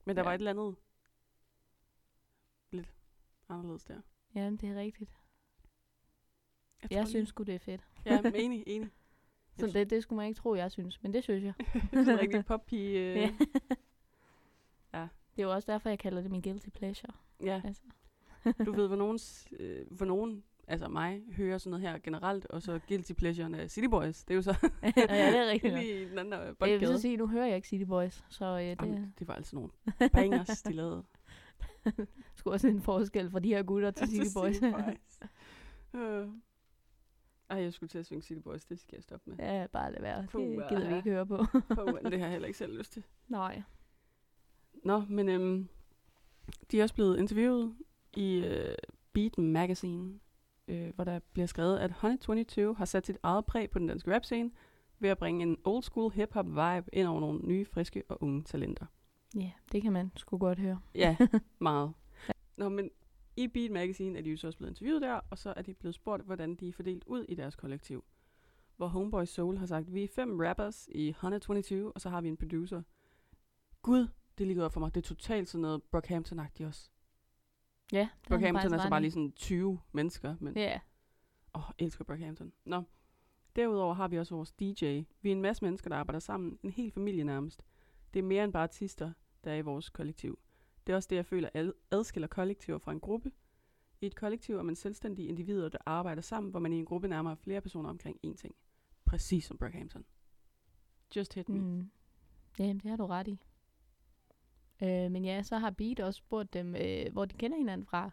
[0.06, 0.28] Men der Ja.
[0.28, 0.76] var et eller andet
[2.72, 2.94] lidt
[3.50, 4.02] anderledes der.
[4.36, 5.12] Ja, det er rigtigt.
[6.82, 7.88] Jeg, Jeg synes sgu, det er fedt.
[8.06, 8.90] Ja, men enig, enig.
[9.60, 11.54] Så det, det skulle man ikke tro, jeg synes, men det synes jeg.
[11.94, 13.00] sådan en rigtig poppige...
[13.00, 13.32] Øh, Ja.
[14.94, 15.08] Ja.
[15.36, 17.14] Det er jo også derfor, jeg kalder det min guilty pleasure.
[17.44, 17.62] ja.
[17.66, 17.82] Altså.
[18.66, 19.20] Du ved, hvor nogen,
[19.60, 23.70] øh, hvor nogen, altså mig, hører sådan noget her generelt, og så guilty pleasure'en af
[23.72, 24.24] City Boys.
[24.24, 25.74] Det er jo så ja, det er rigtigt.
[25.74, 26.86] lige i den anden øh, Jeg vil boldgade.
[26.96, 29.56] så sige, nu hører jeg ikke City Boys, så øh, det Jamen, det var altså
[29.56, 29.70] nogle
[30.14, 31.04] bangers, de lavede.
[32.36, 34.56] skulle også en forskel fra de her gutter til City Boys.
[34.56, 35.20] City Boys.
[37.50, 39.38] Ej, jeg skulle til at synge City Boys, det skal jeg stoppe med.
[39.40, 40.22] ja, bare lad være.
[40.22, 41.38] Det Puh, gider vi ikke høre på.
[41.76, 43.04] Puh, det har jeg heller ikke selv lyst til.
[43.28, 43.62] Nej.
[44.84, 45.70] Nå, men øhm,
[46.72, 47.76] de er også blevet interviewet
[48.16, 48.76] i øh,
[49.14, 50.20] Beat Magazine,
[50.68, 53.88] øh, hvor der bliver skrevet, at Honey 22 har sat sit eget præg på den
[53.88, 54.52] danske rapscene
[55.00, 58.44] ved at bringe en old school hip-hop vibe ind over nogle nye, friske og unge
[58.44, 58.86] talenter.
[59.36, 60.80] Ja, det kan man sgu godt høre.
[60.96, 61.18] Ja,
[61.60, 61.94] meget.
[62.58, 62.90] Nå, men
[63.40, 65.74] i Beat Magazine er de jo så også blevet interviewet der, og så er de
[65.74, 68.04] blevet spurgt, hvordan de er fordelt ud i deres kollektiv.
[68.78, 72.22] Hvor Homeboy Soul har sagt, vi er fem rappers i Honey 22, og så har
[72.22, 72.82] vi en producer.
[73.82, 74.96] Gud, det ligger op for mig.
[74.96, 76.90] Det er totalt sådan noget Brockhampton-agtigt også.
[77.92, 80.80] Ja, Brockhampton er så bare lige sådan 20 mennesker, men åh, Ja,
[81.54, 82.54] oh, elsker Brockhampton.
[82.66, 82.84] Nå,
[83.56, 85.02] derudover har vi også vores DJ.
[85.22, 86.60] Vi er en masse mennesker, der arbejder sammen.
[86.64, 87.64] En hel familie nærmest.
[88.14, 90.40] Det er mere end bare artister, der er i vores kollektiv.
[90.90, 93.32] Det er også det, jeg føler ad- adskiller kollektiver fra en gruppe.
[94.02, 97.08] I et kollektiv er man selvstændige individer, der arbejder sammen, hvor man i en gruppe
[97.08, 98.56] nærmer flere personer omkring én ting.
[99.06, 100.06] Præcis som Brockhampton.
[101.16, 101.60] Just hit me.
[101.60, 101.90] mm.
[102.60, 103.40] Jamen, det har du ret i.
[104.84, 108.12] Øh, men ja, så har Beat også spurgt dem, øh, hvor de kender hinanden fra.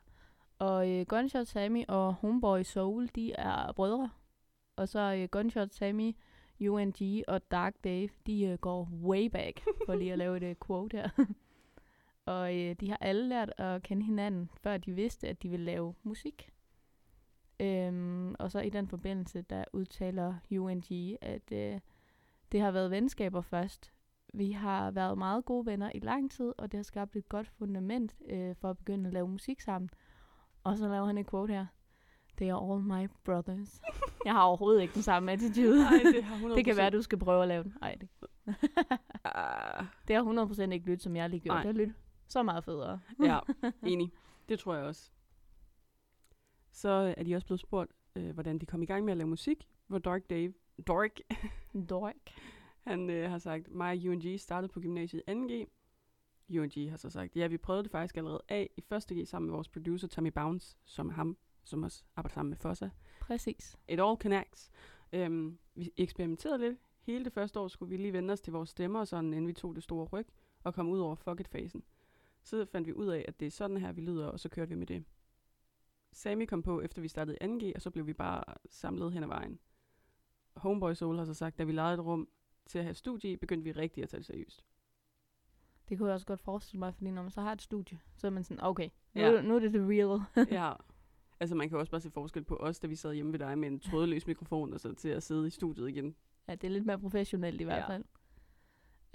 [0.59, 4.11] Og øh, Gunshot Sammy og Homeboy Soul, de er brødre.
[4.77, 6.17] Og så øh, Gunshot Sammy,
[6.61, 10.57] UNG og Dark Dave, de øh, går way back, for lige at lave et øh,
[10.67, 11.09] quote her.
[12.27, 15.67] og øh, de har alle lært at kende hinanden, før de vidste, at de ville
[15.67, 16.53] lave musik.
[17.61, 21.81] Øhm, og så i den forbindelse, der udtaler UNG, at øh,
[22.53, 23.93] det har været venskaber først.
[24.35, 27.49] Vi har været meget gode venner i lang tid, og det har skabt et godt
[27.49, 29.91] fundament øh, for at begynde at lave musik sammen.
[30.65, 31.67] Og så laver han et quote her.
[32.37, 33.81] They are all my brothers.
[34.27, 35.83] Jeg har overhovedet ikke den samme attitude.
[35.87, 36.55] Ej, det har 100%.
[36.55, 37.75] det kan være, at du skal prøve at lave den.
[37.83, 38.09] Ej, det,
[39.25, 41.55] Ah, det har 100% ikke lyttet, som jeg lige gjort.
[41.55, 41.63] Nej.
[41.63, 41.97] Det har lyttet
[42.29, 43.01] så meget federe.
[43.23, 43.39] ja,
[43.93, 44.13] enig.
[44.49, 45.11] Det tror jeg også.
[46.71, 49.29] Så er de også blevet spurgt, øh, hvordan de kom i gang med at lave
[49.29, 50.53] musik, hvor Dark Dave,
[50.87, 51.19] Dork,
[51.91, 52.17] Dork.
[52.81, 55.67] han øh, har sagt, mig og UNG startede på gymnasiet i 2G.
[56.59, 59.55] UNG har så sagt, ja, vi prøvede det faktisk allerede af i 1G sammen med
[59.55, 62.89] vores producer Tommy Bounce, som er ham, som også arbejder sammen med Fossa.
[63.21, 63.77] Præcis.
[63.89, 64.71] It all connects.
[65.13, 66.79] Øhm, vi eksperimenterede lidt.
[67.01, 69.47] Hele det første år skulle vi lige vende os til vores stemmer, og sådan, inden
[69.47, 70.27] vi tog det store ryg
[70.65, 71.83] og kom ud over fuck it-fasen.
[72.47, 74.69] Så fandt vi ud af, at det er sådan her, vi lyder, og så kørte
[74.69, 75.05] vi med det.
[76.13, 79.23] Sammy kom på, efter vi startede i 2G, og så blev vi bare samlet hen
[79.23, 79.59] ad vejen.
[80.57, 82.29] Homeboy Soul har så sagt, da vi lejede et rum
[82.67, 84.65] til at have studie i, begyndte vi rigtig at tage det seriøst.
[85.89, 88.27] Det kunne jeg også godt forestille mig, fordi når man så har et studie, så
[88.27, 89.41] er man sådan, okay, nu, ja.
[89.43, 90.21] nu er det the real.
[90.61, 90.73] ja.
[91.41, 93.59] Altså man kan også bare se forskel på os, da vi sad hjemme ved dig
[93.59, 96.17] med en trådløs mikrofon, og så til at sidde i studiet igen.
[96.49, 97.89] Ja, det er lidt mere professionelt i hvert Ja.
[97.89, 98.05] fald.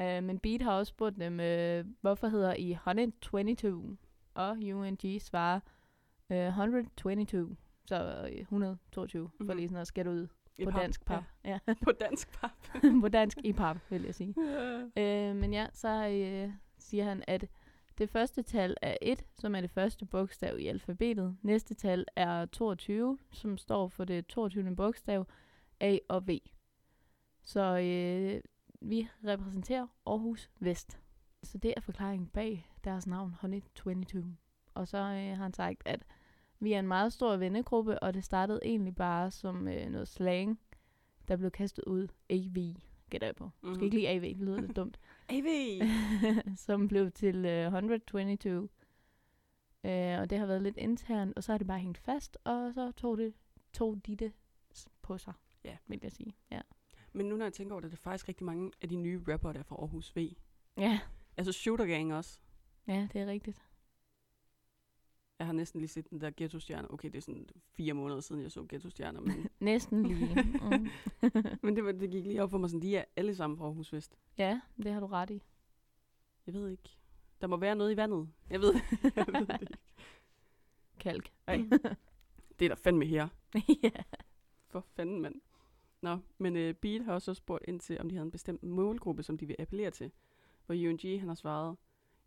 [0.02, 3.98] Uh, men Beat har også spurgt dem, uh, hvorfor hedder I 122?
[4.34, 5.60] Og UNG svarer
[6.30, 7.56] uh, 122.
[7.86, 9.46] Så øh, 122, mm-hmm.
[9.48, 9.58] for Mhm.
[9.58, 10.82] lige sådan at skætte ud I på pap.
[10.82, 11.24] dansk pap.
[11.46, 11.60] Ja.
[11.84, 12.52] På dansk pap.
[13.02, 14.36] på dansk i pap, vil jeg sige.
[14.96, 15.30] Ja.
[15.30, 17.46] Øh, men ja, så øh, siger han, at
[17.98, 21.38] det første tal er 1, som er det første bogstav i alfabetet.
[21.42, 24.76] Næste tal er 22, som står for det 22.
[24.76, 25.26] bogstav,
[25.80, 26.38] A og V.
[27.44, 28.42] Så øh,
[28.82, 31.00] vi repræsenterer Aarhus Vest.
[31.44, 34.38] Så det er forklaringen bag deres navn, Honey 22.
[34.74, 35.04] Og så øh,
[35.38, 36.06] har han sagt, at
[36.60, 40.60] vi er en meget stor vennegruppe, og det startede egentlig bare som øh, noget slang,
[41.28, 42.08] der blev kastet ud.
[42.30, 42.76] AV,
[43.10, 43.46] gætter jeg på.
[43.46, 43.76] Mm-hmm.
[43.76, 45.00] Skal ikke lige AV, det lyder lidt dumt.
[45.30, 45.82] AV!
[46.66, 48.70] som blev til øh, 122.
[49.84, 52.74] Øh, og det har været lidt internt, og så har det bare hængt fast, og
[52.74, 53.34] så tog, det,
[53.74, 54.34] tog de det
[54.76, 55.78] s- på sig, Ja.
[55.88, 56.36] vil jeg sige.
[56.52, 56.62] Ja,
[57.14, 59.24] Men nu når jeg tænker over det, det er faktisk rigtig mange af de nye
[59.28, 60.20] rapper, der er fra Aarhus V.
[60.78, 61.00] ja,
[61.38, 62.40] Altså Shooter Gang også.
[62.88, 63.62] ja det er rigtigt.
[65.40, 66.92] Jeg har næsten lige set den der Ghetto-stjerne.
[66.94, 70.36] Okay, det er sådan fire måneder siden, jeg så Ghetto-stjerner, men, Næsten lige.
[70.62, 70.88] Mm.
[71.64, 73.66] men det, var, det gik lige op for mig, sådan, de er alle sammen fra
[73.66, 74.18] Aarhus Vest.
[74.38, 75.44] ja, det har du ret i.
[76.46, 76.98] Jeg ved ikke.
[77.42, 78.30] Der må være noget i vandet.
[78.50, 78.74] Jeg ved,
[79.16, 79.78] jeg ved det ikke.
[81.00, 81.32] Kalk.
[81.48, 81.58] Ej.
[82.60, 83.28] Det er der fandme her.
[83.84, 83.90] ja.
[84.68, 85.36] For fanden, mand.
[86.02, 88.64] Nå, men øh, uh, Beat har også spurgt ind til, om de havde en bestemt
[88.64, 90.12] målgruppe, som de vil appellere til.
[90.66, 91.78] Hvor UNG han har svaret,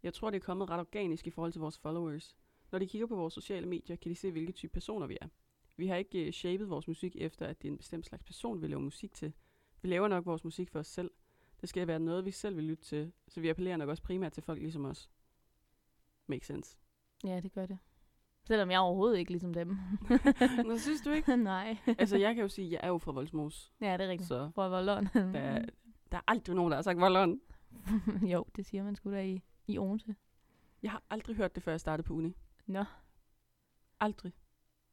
[0.03, 2.37] jeg tror, det er kommet ret organisk i forhold til vores followers.
[2.73, 5.29] Når de kigger på vores sociale medier, kan de se, hvilke type personer vi er.
[5.77, 8.25] Vi har ikke øh, uh, shapet vores musik efter, at det er en bestemt slags
[8.25, 9.33] person, vi laver musik til.
[9.83, 11.11] Vi laver nok vores musik for os selv.
[11.61, 14.33] Det skal være noget, vi selv vil lytte til, så vi appellerer nok også primært
[14.33, 15.11] til folk ligesom os.
[16.27, 16.77] Makes sense.
[17.25, 17.79] ja, det gør det.
[18.47, 19.69] Selvom jeg er overhovedet ikke ligesom dem.
[20.67, 21.37] Nå, synes du ikke?
[21.53, 21.77] Nej.
[21.99, 24.29] altså, jeg kan jo sige, at jeg er jo fra Voldsmos, ja, det er rigtigt.
[24.29, 25.09] så Fra Volderen.
[25.15, 25.65] der, er-
[26.13, 27.41] der er aldrig nogen, der har sagt Volderen.
[28.23, 30.15] jo, det siger man sgu da i, i Odense.
[30.83, 32.37] Jeg har aldrig hørt det, før jeg startede på uni.
[32.67, 32.85] Nå.
[34.01, 34.33] Aldrig.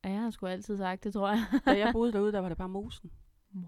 [0.03, 1.45] Ja, jeg har sgu altid sagt det, tror jeg.
[1.65, 3.11] Da jeg boede derude, der var det bare mosen.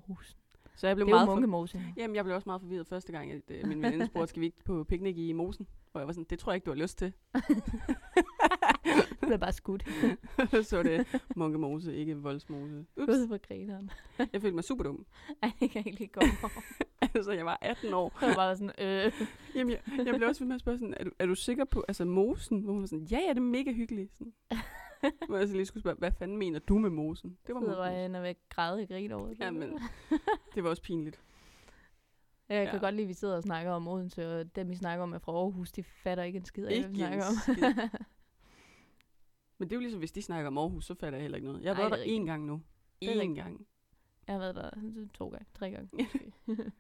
[0.08, 0.40] Mosen.
[0.76, 1.34] Så jeg blev Det meget for...
[1.34, 1.82] munkemose.
[1.98, 4.46] Jamen, jeg blev også meget forvirret første gang, at uh, min veninde spurgte, skal vi
[4.46, 5.68] ikke på piknik i mosen?
[5.94, 7.14] Og jeg var sådan, det tror jeg ikke, du har lyst til.
[9.22, 9.84] Du bliver bare skudt.
[10.70, 12.86] så det Munke Mose, ikke Voldsmose.
[12.98, 13.92] Ups, Ude på grineren.
[14.18, 15.06] jeg følte mig super dum.
[15.42, 16.62] Ej, det kan jeg ikke lige over.
[17.16, 18.18] altså, jeg var 18 år.
[18.22, 19.12] Jeg var bare sådan, øh.
[19.56, 21.66] Jamen, jeg, jeg blev også ved med at spørge sådan, er du, er du sikker
[21.66, 22.60] på, altså mosen?
[22.60, 24.12] Hvor hun var sådan, ja, ja, det er mega hyggeligt.
[24.18, 24.34] Sådan.
[25.28, 27.38] Hvor jeg så lige skulle spørge, hvad fanden mener du med mosen?
[27.48, 28.14] Det var Så var mosen.
[28.14, 29.40] jeg ved at græde og grine over det.
[29.40, 29.80] Jamen,
[30.56, 31.22] det var også pinligt.
[32.50, 32.80] Jeg kan ja.
[32.86, 35.20] godt lide, at vi sidder og snakker om Odense, og dem, vi snakker om er
[35.20, 37.34] fra Aarhus, de fatter ikke en skid af, hvad vi snakker om.
[39.58, 41.48] Men det er jo ligesom, hvis de snakker om Aarhus, så fatter jeg heller ikke
[41.48, 41.64] noget.
[41.64, 42.62] Jeg har Ej, været der er én gang nu.
[43.04, 43.68] Én gang.
[44.28, 44.70] jeg har været der
[45.14, 45.90] to gange, tre gange.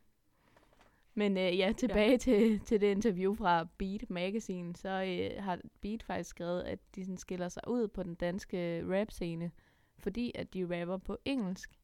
[1.16, 2.18] Men øh, ja, tilbage ja.
[2.18, 7.04] Til, til det interview fra Beat Magazine, så øh, har Beat faktisk skrevet, at de
[7.04, 9.52] sådan skiller sig ud på den danske rap-scene,
[10.00, 11.80] fordi at de rapper på engelsk.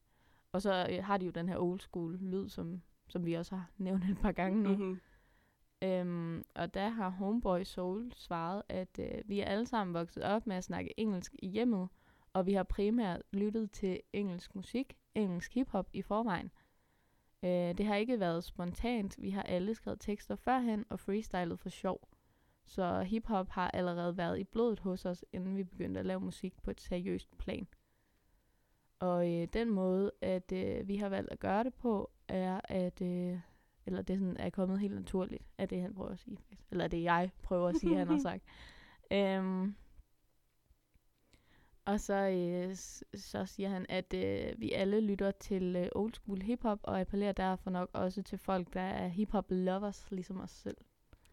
[0.52, 3.56] Og så øh, har de jo den her old school lyd, som, som vi også
[3.56, 4.70] har nævnt et par gange nu.
[4.70, 5.00] Mm-hmm.
[5.82, 10.48] Øhm, og der har Homeboy Soul svaret, at øh, vi er alle sammen vokset op
[10.48, 11.90] med at snakke engelsk i hjemmet,
[12.34, 16.52] og vi har primært lyttet til engelsk musik, engelsk hiphop i forvejen.
[17.44, 21.70] Øh, det har ikke været spontant, vi har alle skrevet tekster førhen og freestylet for
[21.70, 22.08] sjov.
[22.66, 26.62] Så hiphop har allerede været i blodet hos os, inden vi begyndte at lave musik
[26.64, 27.68] på et seriøst plan.
[29.00, 33.02] Og øh, den måde, at øh, vi har valgt at gøre det på, er at
[33.02, 33.40] øh,
[33.86, 36.38] eller det sådan er kommet helt naturligt, er det han prøver at sige.
[36.72, 38.44] Eller er det jeg prøver at sige, han har sagt.
[39.12, 39.76] Øhm,
[41.90, 42.76] og så, øh,
[43.16, 47.32] så siger han, at øh, vi alle lytter til øh, old school hiphop, og appellerer
[47.32, 50.78] derfor nok også til folk, der er hiphop lovers, ligesom os selv.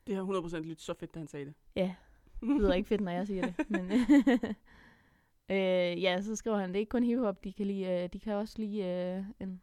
[0.06, 1.54] Det har 100% lyttet så fedt, da han sagde det.
[1.76, 1.94] Ja,
[2.40, 3.70] det lyder ikke fedt, når jeg siger det.
[3.70, 3.90] Men
[5.56, 8.20] øh, ja, så skriver han, det er ikke kun hiphop, de kan, lide, øh, de
[8.20, 9.62] kan også lide øh, en,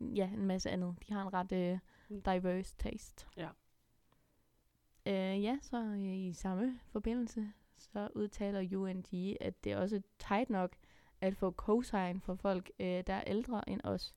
[0.00, 0.94] ja, en masse andet.
[1.08, 1.78] De har en ret øh,
[2.10, 3.26] diverse taste.
[3.36, 3.48] Ja.
[5.06, 10.50] Øh, ja, så øh, i samme forbindelse, så udtaler UNG, at det er også tight
[10.50, 10.76] nok
[11.20, 14.14] at få cosign for folk, øh, der er ældre end os.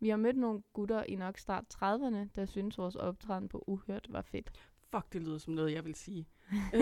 [0.00, 4.06] Vi har mødt nogle gutter i nok start 30'erne, der synes vores optræden på Uhørt
[4.10, 4.50] var fedt.
[4.90, 6.28] Fuck, det lyder som noget, jeg vil sige.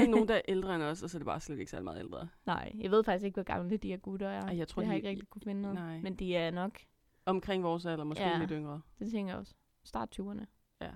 [0.08, 1.98] Nogen, der er ældre end os, og så er det bare slet ikke særlig meget
[1.98, 2.28] ældre.
[2.46, 4.40] Nej, jeg ved faktisk ikke, hvor gamle de her gutter er.
[4.42, 5.74] Ej, jeg tror, det har de- ikke rigtig kunne finde noget.
[5.74, 6.00] Nej.
[6.00, 6.78] Men de er nok,
[7.26, 8.38] Omkring vores alder, måske ja.
[8.38, 8.80] lidt yngre.
[8.98, 10.44] det tænker jeg også, start 20'erne.
[10.80, 10.92] Ja.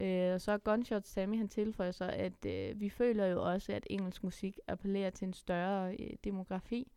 [0.00, 3.86] Øh, og så Gunshot Sammy, han tilføjer så, at øh, vi føler jo også, at
[3.90, 6.92] engelsk musik appellerer til en større øh, demografi.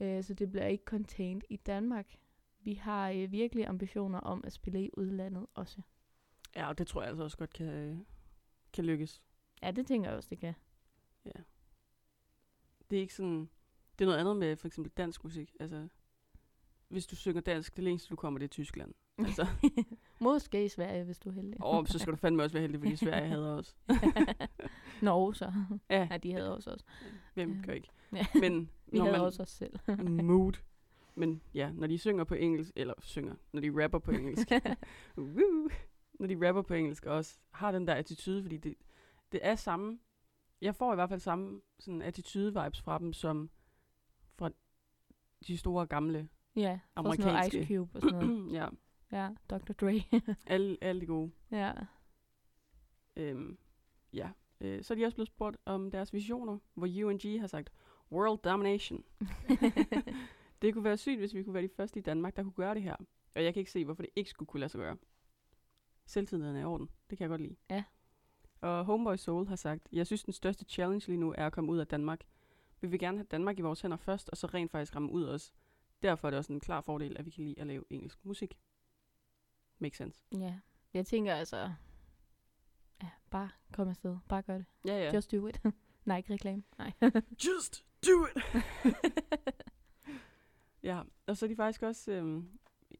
[0.00, 2.16] Øh, så det bliver ikke contained i Danmark.
[2.60, 5.82] Vi har øh, virkelig ambitioner om at spille i udlandet også.
[6.56, 7.98] Ja, og det tror jeg altså også godt kan, øh,
[8.72, 9.22] kan lykkes.
[9.62, 10.54] Ja, det tænker jeg også, det kan.
[11.24, 11.40] Ja.
[12.90, 13.50] Det er ikke sådan...
[13.98, 15.56] Det er noget andet med for eksempel dansk musik.
[15.60, 15.88] Altså,
[16.88, 18.94] hvis du synger dansk, det længste du kommer, det er Tyskland.
[19.18, 19.46] Altså,
[20.20, 21.60] Måske i Sverige, hvis du er heldig.
[21.60, 23.74] og så skal du fandme også være heldig, fordi Sverige havde også.
[25.02, 25.52] Norge så.
[25.90, 26.84] Ja, Ja, de havde også os.
[27.34, 27.88] hvem gør ikke?
[28.12, 28.26] Ja.
[28.40, 29.78] Men Vi når havde man, også os selv.
[30.22, 30.52] mood.
[31.14, 34.48] Men ja, når de synger på engelsk, eller synger, når de rapper på engelsk,
[35.18, 35.68] woo,
[36.20, 38.74] når de rapper på engelsk, og også har den der attitude, fordi det,
[39.32, 39.98] det er samme,
[40.60, 43.50] jeg får i hvert fald samme sådan attitude-vibes fra dem, som
[44.38, 44.50] fra
[45.46, 47.66] de store gamle ja, for sådan noget Ice.
[47.66, 48.52] Cube og sådan noget.
[48.58, 48.68] ja,
[49.12, 49.72] Ja, Dr.
[49.72, 50.02] Dre.
[50.46, 51.30] alle, alle de gode.
[51.50, 51.72] ja.
[53.16, 53.58] Øhm,
[54.12, 54.30] ja.
[54.60, 57.72] Øh, så er de også blevet spurgt om deres visioner, hvor UNG har sagt,
[58.12, 59.04] World Domination.
[60.62, 62.74] det kunne være sygt, hvis vi kunne være de første i Danmark, der kunne gøre
[62.74, 62.96] det her.
[63.34, 64.96] Og jeg kan ikke se, hvorfor det ikke skulle kunne lade sig gøre.
[66.06, 66.88] Selvtilliden er i orden.
[67.10, 67.56] Det kan jeg godt lide.
[67.70, 67.84] Ja.
[68.60, 71.72] Og Homeboy Soul har sagt, jeg synes, den største challenge lige nu er at komme
[71.72, 72.20] ud af Danmark.
[72.80, 75.24] Vi vil gerne have Danmark i vores hænder først, og så rent faktisk ramme ud
[75.24, 75.52] os.
[76.04, 78.58] Derfor er det også en klar fordel, at vi kan lide at lave engelsk musik.
[79.78, 80.24] Makes sense.
[80.32, 80.60] ja.
[80.94, 81.72] Jeg tænker altså...
[83.02, 84.18] Ja, bare kom afsted.
[84.28, 84.66] Bare gør det.
[84.86, 85.14] Ja, ja.
[85.14, 85.60] Just do it.
[86.04, 86.62] Nej, ikke reklame.
[86.78, 86.92] Nej.
[87.46, 88.64] Just do it!
[90.88, 92.58] ja, og så er de faktisk også øhm,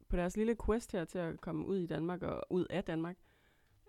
[0.09, 3.17] på deres lille quest her til at komme ud i Danmark og ud af Danmark,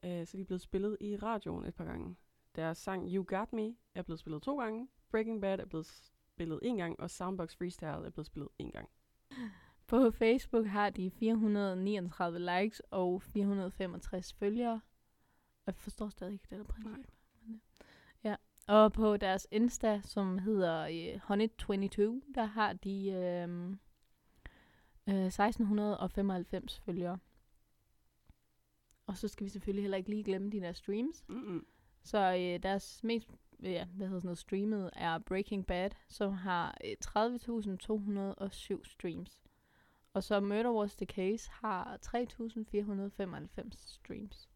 [0.03, 2.15] øh, så er de blevet spillet i radioen et par gange.
[2.55, 6.59] Deres sang You Got Me er blevet spillet to gange, Breaking Bad er blevet spillet
[6.61, 8.89] en gang, og Soundbox Freestyle er blevet spillet en gang.
[9.87, 14.81] På Facebook har de 439 likes og 465 følgere.
[15.65, 16.97] Og jeg forstår stadig ikke det der princip.
[16.97, 17.55] Øh,
[18.23, 18.35] Ja.
[18.67, 23.69] Og på deres Insta, som hedder øh, Honey22, der har de øh,
[25.07, 27.17] øh, 1695 følgere.
[29.07, 31.25] Og så skal vi selvfølgelig heller ikke lige glemme de der streams.
[31.29, 31.65] Mm-mm.
[32.03, 33.29] Så øh, deres mest
[33.63, 39.44] ja, hvad hedder sådan noget, streamet er Breaking Bad, som har øh, 30.207 streams.
[40.15, 44.49] Og så Murder Was The Case har 3.495 streams.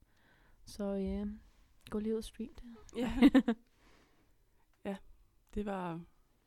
[0.66, 1.28] Så øh,
[1.90, 2.64] gå lige ud og stream det.
[2.98, 3.14] Ja.
[4.90, 4.96] ja,
[5.54, 6.02] det var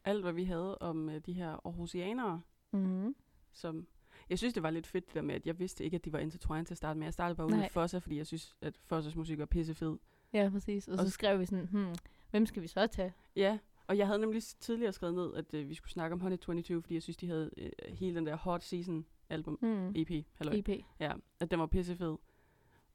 [0.04, 2.40] alt, hvad vi havde om øh, de her Aarhusianere.
[2.70, 3.14] mm-hmm.
[3.52, 3.86] som...
[4.30, 6.12] Jeg synes, det var lidt fedt det der med, at jeg vidste ikke, at de
[6.12, 7.06] var intertwined til at starte med.
[7.06, 9.96] Jeg startede bare ud med Fossa, fordi jeg synes, at Fossas musik var pissefed.
[10.32, 10.88] Ja, præcis.
[10.88, 11.94] Og så Og- skrev vi sådan, hmm,
[12.30, 13.14] hvem skal vi så tage?
[13.36, 16.36] Ja, og jeg havde nemlig tidligere skrevet ned, at øh, vi skulle snakke om Honey
[16.38, 19.92] 22, fordi jeg synes, de havde øh, hele den der Hot Season album, Hmm.
[19.96, 20.54] EP, halløj.
[20.58, 20.68] EP.
[21.00, 22.16] Ja, at den var pissefed.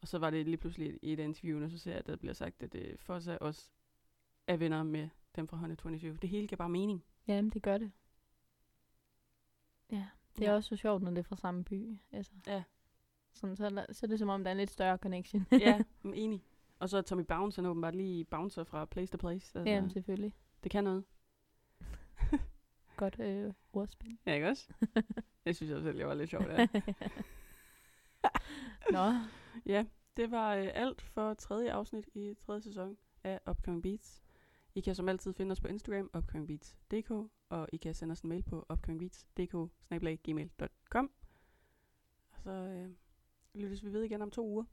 [0.01, 2.15] Og så var det lige pludselig i et interview, og så ser jeg, at der
[2.15, 3.69] bliver sagt, at øh, Fossa også
[4.47, 6.17] er venner med dem fra Honey 22.
[6.21, 7.03] Det hele giver bare mening.
[7.27, 7.91] Jamen, det gør det.
[9.91, 10.05] Ja,
[10.37, 10.55] det er Ja.
[10.55, 11.97] også så sjovt, når det er fra samme by.
[12.11, 12.31] Altså.
[12.47, 12.63] Ja.
[13.33, 15.45] Sådan, så, er der- så er det som om, der er en lidt større connection.
[15.51, 15.81] ja,
[16.13, 16.43] enig.
[16.79, 19.59] Og så er Tommy Bounce, han åbenbart lige bouncer fra Place to Place.
[19.59, 20.33] Altså, Jamen, selvfølgelig.
[20.63, 21.03] Det kan noget.
[22.97, 24.17] Godt øh, ordspil.
[24.25, 24.73] Ja, ikke også?
[25.45, 26.67] jeg synes også selv, jeg var lidt sjov der.
[28.91, 29.13] Nå,
[29.65, 29.85] Ja,
[30.17, 34.23] det var øh, alt for tredje afsnit i tredje sæson af Upcoming Beats.
[34.75, 37.11] I kan som altid finde os på Instagram, upcomingbeats.dk,
[37.49, 39.53] og I kan sende os en mail på upcomingbeats.dk.
[42.29, 42.89] Og så øh,
[43.53, 44.63] lyttes vi ved igen om to uger.